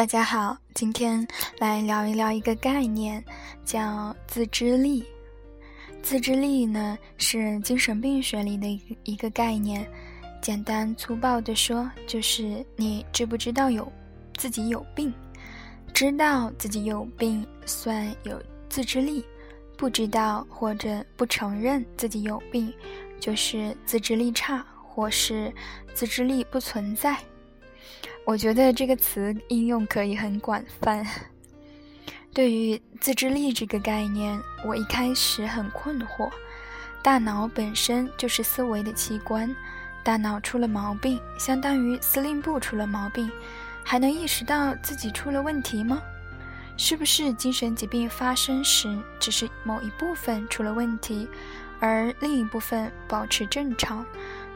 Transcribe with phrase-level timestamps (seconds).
[0.00, 1.28] 大家好，今天
[1.58, 3.22] 来聊一聊一个概念，
[3.66, 5.04] 叫自制力。
[6.02, 9.86] 自制力呢是精神病学里的一个一个概念，
[10.40, 13.92] 简单粗暴的说，就是你知不知道有
[14.38, 15.12] 自己有病，
[15.92, 19.22] 知道自己有病算有自制力，
[19.76, 22.72] 不知道或者不承认自己有病，
[23.20, 25.52] 就是自制力差，或是
[25.92, 27.18] 自制力不存在。
[28.30, 31.04] 我觉得这个词应用可以很广泛。
[32.32, 36.30] 对于自制力这个概念，我一开始很困惑。
[37.02, 39.52] 大脑本身就是思维的器官，
[40.04, 43.28] 大脑出了毛病，相当于司令部出了毛病，
[43.82, 46.00] 还能意识到自己出了问题吗？
[46.76, 51.28] 是不是精神疾病发生时，只是某一部分出了问题，
[51.80, 54.06] 而另一部分保持正常，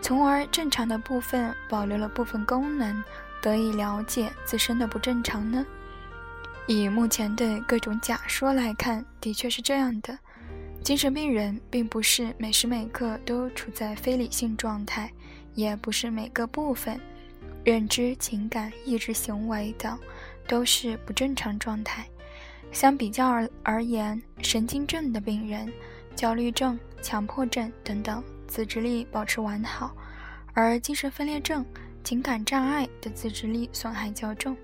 [0.01, 3.03] 从而正常的部分保留了部分功能？
[3.45, 5.67] 得以了解自身的不正常呢？
[6.67, 10.19] 以目前的各种假说来看，的确是这样的。
[10.83, 15.13] 精神病人并不是每时每刻都处在非理性状态，
[15.53, 16.99] 也不是每个部分
[17.63, 19.99] （认知、情感、意志、行为等）
[20.49, 22.07] 都是不正常状态。
[22.73, 25.71] 相比较而而言，神经症的病人、
[26.17, 29.95] 焦虑症、强迫症等等，自制力保持完好，
[30.55, 31.63] 而精神分裂症。
[32.05, 34.57] 情感障碍的自制力损害较重。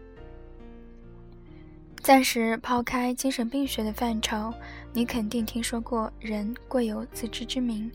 [2.02, 4.52] 暂时抛开精神病学的范畴，
[4.92, 7.90] 你肯定听说过“人贵有自知之明”。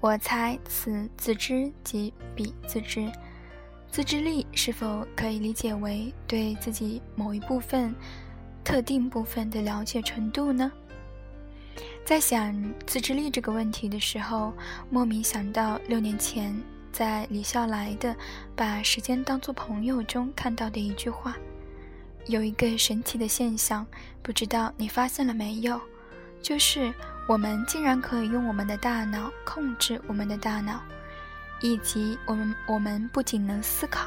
[0.00, 3.10] 我猜此自知即彼自知。
[3.90, 7.94] 自制力是否可以理解为对自己某一部分、
[8.62, 10.70] 特定部分的了解程度呢？
[12.04, 12.56] 在想
[12.86, 14.54] 自制力这个问题的时候，
[14.88, 16.54] 莫名想到六年前。
[16.92, 18.10] 在李笑来的
[18.56, 21.36] 《把时间当作朋友》中看到的一句话，
[22.26, 23.86] 有一个神奇的现象，
[24.22, 25.80] 不知道你发现了没有？
[26.42, 26.92] 就是
[27.28, 30.80] 我们竟然可以用我们的大脑控制我们的大脑，
[31.60, 34.06] 以及我们我们不仅能思考，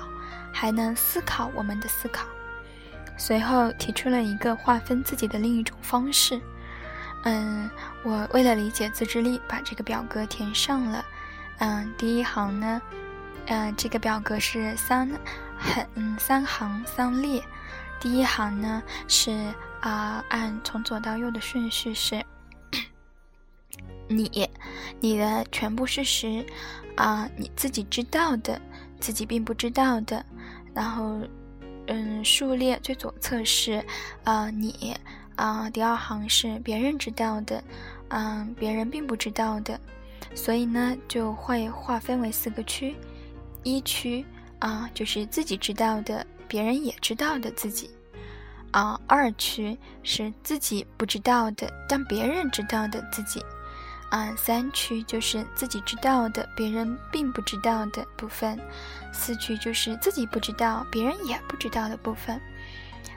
[0.52, 2.28] 还能思考我们的思考。
[3.18, 6.42] 随后提出了一个划分自己的另一种方式。
[7.24, 7.70] 嗯，
[8.04, 11.06] 我为了理解自制力，把这个表格填上了。
[11.60, 12.82] 嗯，第一行呢，
[13.48, 15.10] 嗯，这个表格是三
[15.58, 17.44] 很三行三列。
[18.00, 19.32] 第一行呢是
[19.80, 22.22] 啊，按从左到右的顺序是，
[24.10, 24.50] 你
[25.00, 26.46] 你的全部事实
[26.98, 28.60] 啊，你自己知道的，
[29.00, 30.26] 自己并不知道的。
[30.74, 31.22] 然后
[31.88, 33.86] 嗯，数列最左侧是
[34.26, 34.98] 啊你
[35.36, 37.64] 啊，第二行是别人知道的，
[38.10, 39.80] 嗯，别人并不知道的。
[40.36, 42.96] 所以呢，就会划分为四个区，
[43.64, 44.26] 一区
[44.60, 47.90] 啊，就是自己知道的，别人也知道的自己，
[48.72, 53.44] 啊，二区是自己不知道的，但别人知道的自己，
[54.10, 58.60] 啊，三区就是自己知道的，别人并不知道的部分，
[59.12, 62.40] 四区就是自己不知道，别人也不知道的部分。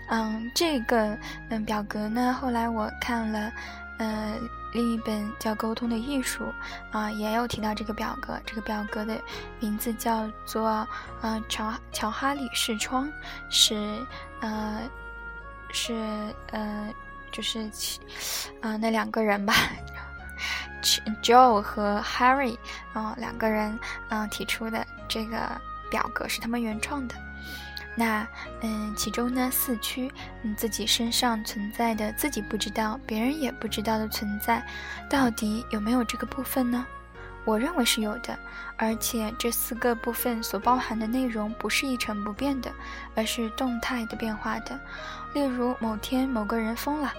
[0.09, 3.53] 嗯，这个嗯表格呢，后来我看了。
[3.99, 4.39] 呃，
[4.77, 6.53] 另一本叫《沟通的艺术》
[6.99, 8.39] 啊，也有提到这个表格。
[8.45, 9.19] 这个表格的
[9.59, 10.87] 名字叫做
[11.23, 13.11] 呃乔乔哈里视窗，
[13.49, 14.07] 是
[14.41, 14.83] 呃
[15.73, 15.95] 是
[16.51, 16.93] 呃
[17.33, 17.71] 就是
[18.61, 19.55] 呃那两个人吧
[21.23, 22.59] ，Joe 和 Harry
[22.93, 23.79] 啊两个人
[24.11, 25.59] 嗯提出的这个
[25.91, 27.15] 表格是他们原创的。
[27.99, 28.29] 那，
[28.61, 30.13] 嗯，其中呢，四区，
[30.43, 34.63] 嗯，自己身上存在的自己不知道，别人也不知道的存在，
[35.09, 36.87] 到底有没有这个部分呢？
[37.47, 38.39] 我认为是有的，
[38.77, 42.71] 而且这四个部分所包含的内容不是一成不变的，
[43.15, 44.79] 而是动态的变化的。
[45.33, 47.15] 例如，某天某个人疯了，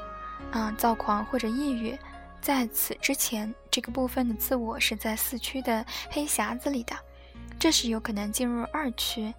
[0.51, 1.97] 啊，躁狂或者抑郁，
[2.39, 6.95] 在此之前，这个部分的自我是在四区的黑匣子里的，
[7.57, 9.33] 这时有可能进入二区。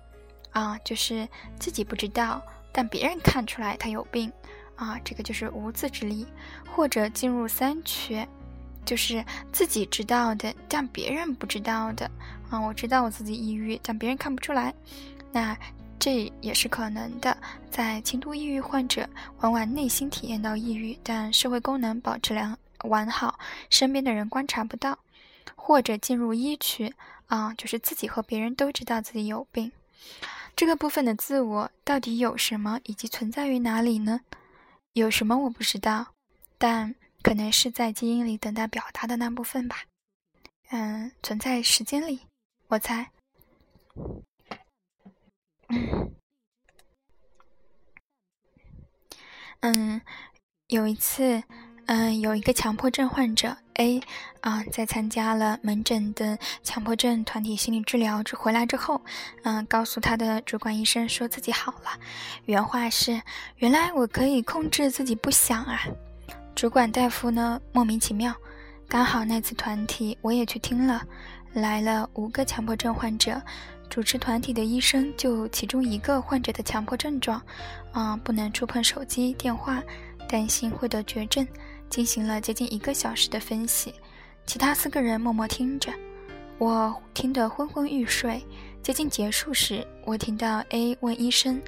[0.51, 1.29] 啊，就是
[1.59, 2.43] 自己不知道，
[2.73, 4.33] 但别人看出来他有病，
[4.77, 6.27] 啊，这个就是无自制力，
[6.75, 8.27] 或者进入三缺，
[8.85, 12.11] 就是自己知道的，但别人不知道的，
[12.51, 14.75] 啊，我知道我自己抑郁，但别人看不出来，
[15.33, 15.57] 那
[15.99, 17.37] 这也是可能的。
[17.71, 19.09] 在轻度抑郁患者，
[19.41, 24.99] 往往内心体验到抑郁，但社会功能保持良完好，身边的人观察不到，
[25.57, 26.95] 或者进入一区，
[27.27, 29.71] 啊，就是自己和别人都知道自己有病。
[30.59, 34.23] 这个部分的自我到底有什么，以及存在于哪里呢？
[34.93, 36.15] 有什么我不知道，
[36.59, 39.85] 但可能是在基因里等待表达的那部分吧。
[40.71, 42.23] 嗯，存在时间里，
[42.67, 43.13] 我猜。
[49.61, 50.01] 嗯，
[50.67, 51.45] 有一次。
[51.87, 54.01] 嗯，有一个强迫症患者 A
[54.41, 59.01] 啊，在参加了门诊的强迫症团体心理治疗之回来之后，
[59.43, 61.99] 嗯，告诉他的主管医生说自己好了。
[62.47, 63.23] 原话是
[63.59, 65.81] ：“原来我可以控制自己不想啊。”
[66.57, 68.35] 主管大夫呢，莫名其妙。
[68.89, 71.03] 刚好那次团体我也去听了，
[71.53, 73.41] 来了五个强迫症患者，
[73.89, 77.41] 主持团体的医生就其中一个患者的强迫症状，
[77.93, 79.81] 啊，不能触碰手机电话，
[80.29, 81.47] 担心会得绝症。
[81.91, 83.95] 进行了接近一个小时的分析，
[84.47, 85.93] 其他四个人默默听着，
[86.59, 88.45] 我听得昏昏欲睡。
[88.83, 91.61] 接近结束时，我听到 A 问医生：“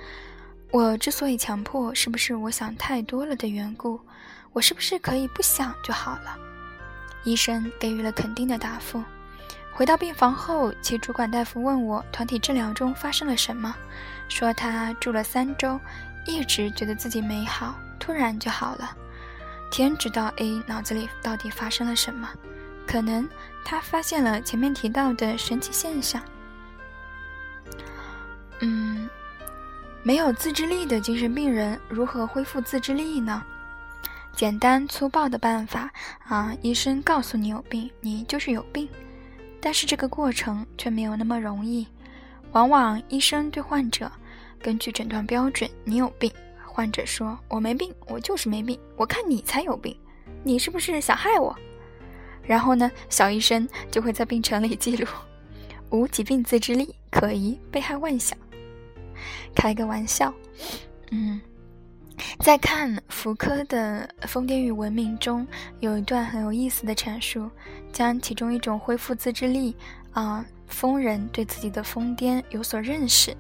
[0.73, 4.01] 我之所以强迫，是不是我想太多了的缘故？
[4.53, 6.39] 我是不是可以不想就好了？”
[7.25, 9.03] 医生给予了肯定的答复。
[9.73, 13.75] 回到病房后，其主管大夫问我团体治疗中发生了什么，
[14.29, 15.79] 说他住了三周，
[16.27, 18.97] 一直觉得自己没好，突然就好了。
[19.71, 22.29] 天知道 A 脑子里到底发生了什么，
[22.87, 23.29] 可能
[23.65, 26.21] 他发现了前面提到的神奇现象。
[28.61, 29.09] 嗯，
[30.03, 33.43] 没有自制力的精神病人如何恢复自制力呢？
[34.33, 35.91] 简单粗暴的办法
[36.27, 38.89] 啊，医生告诉你有病，你就是有病。
[39.61, 41.87] 但是这个过程却没有那么容易，
[42.53, 44.11] 往往医生对患者
[44.63, 46.33] 根据诊断标准，你有病。
[46.81, 48.81] 患者说：“我没病，我就是没病。
[48.97, 49.95] 我看你才有病，
[50.43, 51.55] 你是不是想害我？”
[52.43, 55.07] 然后呢，小医生就会在病程里记录
[55.93, 58.39] ：“无疾病自制力，可疑被害妄想。”
[59.55, 60.33] 开个玩笑。
[61.11, 61.39] 嗯，
[62.39, 65.47] 在看福柯的《疯癫与文明》中
[65.81, 67.51] 有一段很有意思的阐述，
[67.93, 69.77] 将其中一种恢复自制力
[70.13, 73.37] 啊，疯人对自己的疯癫有所认识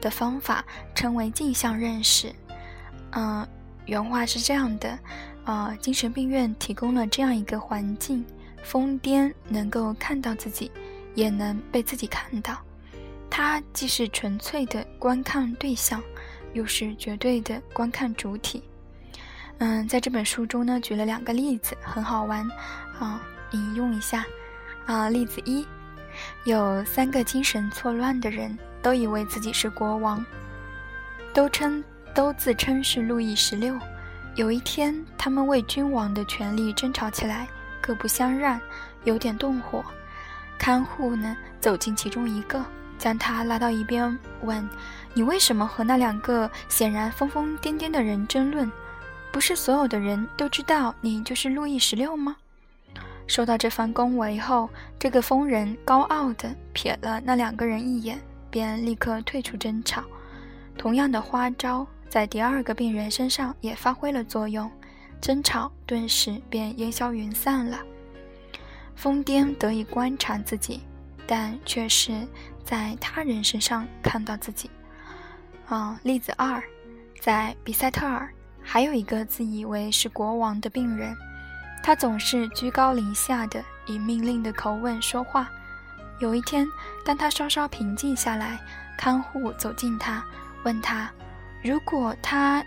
[0.00, 0.64] 的方法
[0.94, 2.32] 称为镜像认识。
[3.14, 3.46] 嗯，
[3.86, 4.98] 原话是这样的，
[5.44, 8.24] 呃，精神病院提供了这样一个环境，
[8.62, 10.70] 疯癫能够看到自己，
[11.14, 12.58] 也能被自己看到。
[13.30, 16.02] 它既是纯粹的观看对象，
[16.52, 18.62] 又是绝对的观看主体。
[19.58, 22.48] 嗯，在这本书中呢，举了两个例子，很好玩，
[22.98, 23.22] 啊，
[23.52, 24.24] 引用一下。
[24.86, 25.66] 啊，例子一，
[26.44, 30.24] 有三个精神错乱的人，都以为自己是国王，
[31.32, 31.82] 都称。
[32.14, 33.76] 都自称是路易十六。
[34.36, 37.46] 有一天，他们为君王的权力争吵起来，
[37.80, 38.60] 各不相让，
[39.02, 39.84] 有点动火。
[40.56, 42.64] 看护呢，走进其中一个，
[42.96, 44.66] 将他拉到一边，问
[45.12, 48.70] ：“你为什么和那两个显然疯疯癫癫的人争论？
[49.32, 52.36] 不是所有的人都知道你就是路易十六吗？”
[53.26, 54.68] 受到这番恭维后，
[54.98, 58.20] 这个疯人高傲地瞥了那两个人一眼，
[58.50, 60.02] 便立刻退出争吵。
[60.76, 61.86] 同样的花招。
[62.08, 64.70] 在第二个病人身上也发挥了作用，
[65.20, 67.78] 争吵顿时便烟消云散了。
[68.94, 70.80] 疯癫得以观察自己，
[71.26, 72.26] 但却是
[72.62, 74.70] 在他人身上看到自己。
[75.66, 76.62] 啊，例子二，
[77.20, 78.28] 在比塞特尔
[78.62, 81.16] 还有一个自以为是国王的病人，
[81.82, 85.50] 他总是居高临下的以命令的口吻说话。
[86.20, 86.64] 有一天，
[87.04, 88.60] 当他稍稍平静下来，
[88.96, 90.24] 看护走近他，
[90.62, 91.10] 问他。
[91.64, 92.62] 如果他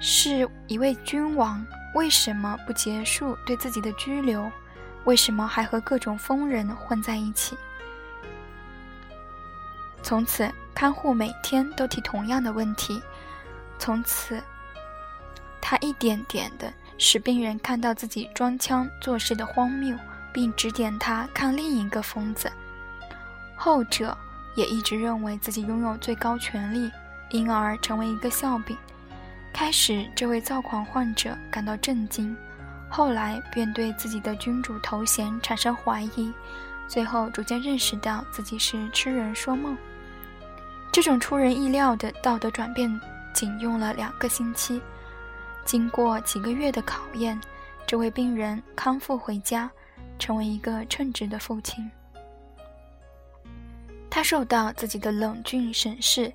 [0.00, 1.62] 是一位君王，
[1.94, 4.50] 为什么不结束对自己的拘留？
[5.04, 7.54] 为什么还和各种疯人混在一起？
[10.02, 13.02] 从此，看护每天都提同样的问题。
[13.78, 14.42] 从此，
[15.60, 19.94] 他一点点的使病人看到自己装腔作势的荒谬，
[20.32, 22.50] 并指点他看另一个疯子。
[23.54, 24.16] 后者
[24.54, 26.90] 也一直认为自己拥有最高权力。
[27.34, 28.76] 因而成为一个笑柄。
[29.52, 32.34] 开始，这位躁狂患者感到震惊，
[32.88, 36.32] 后来便对自己的君主头衔产生怀疑，
[36.86, 39.76] 最后逐渐认识到自己是痴人说梦。
[40.92, 43.00] 这种出人意料的道德转变
[43.32, 44.80] 仅用了两个星期。
[45.64, 47.40] 经过几个月的考验，
[47.84, 49.68] 这位病人康复回家，
[50.20, 51.90] 成为一个称职的父亲。
[54.08, 56.32] 他受到自己的冷峻审视。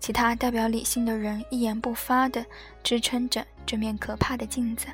[0.00, 2.44] 其他代表理性的人一言不发地
[2.82, 4.86] 支撑着这面可怕的镜子，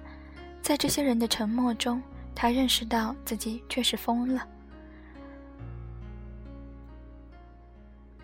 [0.61, 2.03] 在这些人的沉默中，
[2.35, 4.47] 他认识到自己确实疯了。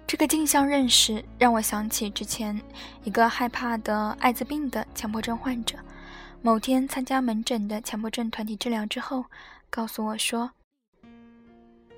[0.07, 2.61] 这个镜像认识让我想起之前
[3.03, 5.79] 一个害怕得艾滋病的强迫症患者，
[6.43, 9.25] 某天参加门诊的强迫症团体治疗之后，
[9.71, 10.51] 告诉我说：“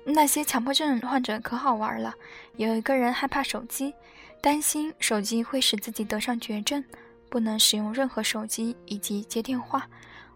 [0.05, 2.13] 那些强迫症患者可好玩了，
[2.57, 3.93] 有一个人害怕手机。”
[4.41, 6.83] 担心手机会使自己得上绝症，
[7.31, 9.89] 不能使用任何手机以及接电话。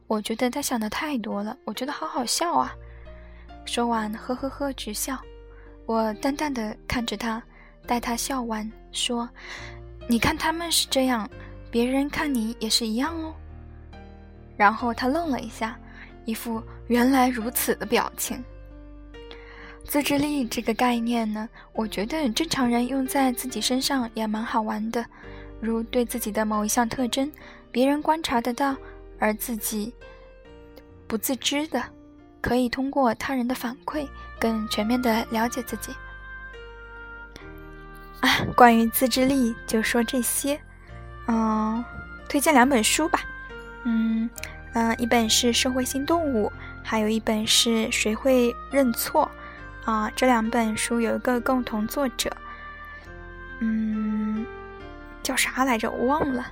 [0.07, 2.73] 我觉得他想的太多了，我觉得好好笑啊！
[3.65, 5.21] 说完，呵呵呵直笑。
[5.85, 7.39] 我淡淡的看着他，
[7.85, 9.29] 待他笑完，说
[10.09, 11.29] ：“你看他们是这样，
[11.69, 13.35] 别人看你也是一样哦。”
[14.57, 15.77] 然后他愣了一下，
[16.25, 18.43] 一副原来如此的表情。
[19.89, 25.03] 自制力这个概念呢，我觉得正常人用在自己身上也蛮好玩的，
[25.59, 27.31] 如对自己的某一项特征，
[27.71, 28.77] 别人观察得到。
[29.17, 29.91] 而自己
[31.07, 31.83] 不自知的，
[32.39, 34.07] 可以通过他人的反馈，
[34.39, 35.91] 更全面的了解自己。
[38.21, 40.57] 啊，关于自制力就说这些。
[41.27, 41.83] 嗯，
[42.29, 43.21] 推荐两本书吧。
[43.85, 44.29] 嗯
[44.73, 46.45] 嗯，一本是《社会性动物》，
[46.83, 49.25] 还有一本是《谁会认错》。
[49.85, 52.29] 啊，这两本书有一个共同作者。
[53.59, 54.45] 嗯，
[55.23, 55.89] 叫啥来着？
[55.91, 56.45] 我忘了。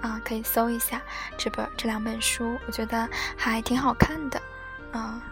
[0.00, 1.00] 啊，可以搜一下
[1.38, 4.42] 这本这两本书，我觉得还挺好看的。
[4.90, 5.22] 啊，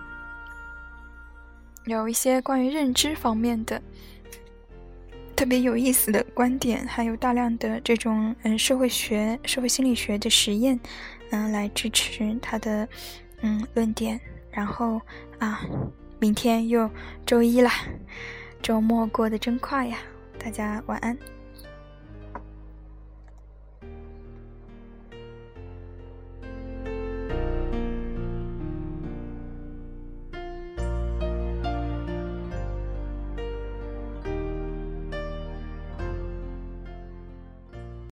[1.87, 3.83] 有一些关于认知方面的
[5.35, 10.78] 特别有意思的观点，还有大量的这种嗯社会学、社会心理学的实验，
[11.30, 12.88] 嗯来支持他的
[13.40, 14.21] 嗯论点。
[14.52, 15.00] 然后
[15.40, 15.61] 啊，
[16.21, 16.89] 明天又
[17.25, 17.71] 周一了，
[18.61, 19.97] 周末过得真快呀！
[20.39, 21.17] 大家晚安。